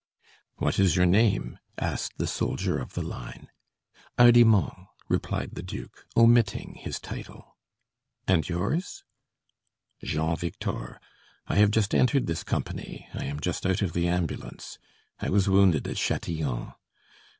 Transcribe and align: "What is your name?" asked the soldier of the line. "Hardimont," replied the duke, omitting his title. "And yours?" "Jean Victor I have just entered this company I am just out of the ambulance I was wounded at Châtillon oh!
"What 0.55 0.79
is 0.79 0.95
your 0.95 1.05
name?" 1.05 1.59
asked 1.77 2.17
the 2.17 2.25
soldier 2.25 2.79
of 2.79 2.93
the 2.93 3.03
line. 3.03 3.49
"Hardimont," 4.17 4.87
replied 5.09 5.51
the 5.53 5.61
duke, 5.61 6.07
omitting 6.17 6.73
his 6.79 6.99
title. 6.99 7.55
"And 8.27 8.49
yours?" 8.49 9.03
"Jean 10.03 10.35
Victor 10.35 10.99
I 11.45 11.57
have 11.57 11.69
just 11.69 11.93
entered 11.93 12.25
this 12.25 12.43
company 12.43 13.09
I 13.13 13.25
am 13.25 13.39
just 13.39 13.63
out 13.63 13.83
of 13.83 13.93
the 13.93 14.07
ambulance 14.07 14.79
I 15.19 15.29
was 15.29 15.47
wounded 15.47 15.87
at 15.87 15.97
Châtillon 15.97 16.69
oh! 16.71 16.75